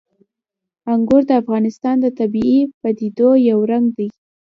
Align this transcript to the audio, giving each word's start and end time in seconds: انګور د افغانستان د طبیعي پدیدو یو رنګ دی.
انګور 0.93 1.21
د 1.29 1.31
افغانستان 1.41 1.95
د 2.01 2.05
طبیعي 2.19 2.59
پدیدو 2.81 3.29
یو 3.49 3.59
رنګ 3.71 3.85
دی. 3.97 4.07